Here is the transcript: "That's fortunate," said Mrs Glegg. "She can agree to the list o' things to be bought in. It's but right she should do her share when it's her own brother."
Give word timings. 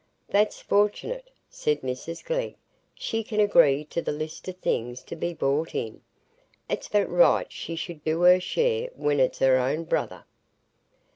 "That's 0.27 0.59
fortunate," 0.59 1.29
said 1.47 1.81
Mrs 1.81 2.25
Glegg. 2.25 2.55
"She 2.95 3.23
can 3.23 3.39
agree 3.39 3.85
to 3.85 4.01
the 4.01 4.11
list 4.11 4.49
o' 4.49 4.51
things 4.51 5.03
to 5.03 5.15
be 5.15 5.31
bought 5.31 5.75
in. 5.75 6.01
It's 6.67 6.87
but 6.87 7.07
right 7.07 7.51
she 7.51 7.75
should 7.75 8.03
do 8.03 8.21
her 8.21 8.39
share 8.39 8.89
when 8.95 9.19
it's 9.19 9.37
her 9.37 9.57
own 9.59 9.83
brother." 9.83 10.25